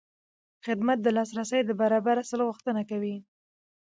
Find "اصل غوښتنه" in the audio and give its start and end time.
2.23-2.81